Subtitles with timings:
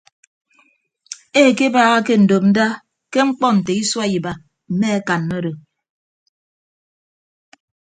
[1.43, 2.65] Ekebaaha ke ndopnda
[3.11, 4.31] ke ñkpọ nte isua iba
[4.71, 5.51] mme akanna odo.